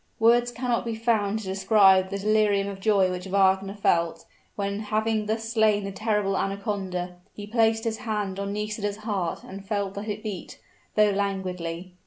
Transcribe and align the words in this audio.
Words 0.19 0.51
cannot 0.51 0.83
be 0.83 0.95
found 0.95 1.37
to 1.37 1.45
describe 1.45 2.09
the 2.09 2.17
delirium 2.17 2.67
of 2.67 2.79
joy 2.79 3.11
which 3.11 3.27
Wagner 3.27 3.75
felt, 3.75 4.25
when 4.55 4.79
having 4.79 5.27
thus 5.27 5.53
slain 5.53 5.83
the 5.83 5.91
terrible 5.91 6.35
anaconda, 6.35 7.17
he 7.35 7.45
placed 7.45 7.83
his 7.83 7.97
hand 7.99 8.39
on 8.39 8.51
Nisida's 8.51 8.97
heart 9.05 9.43
and 9.43 9.63
felt 9.63 9.93
that 9.93 10.09
it 10.09 10.23
beat 10.23 10.59
though 10.95 11.11
languidly. 11.11 11.93